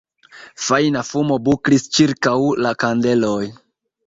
[0.67, 2.35] Fajna fumo buklis ĉirkaŭ
[2.67, 3.41] la kandeloj.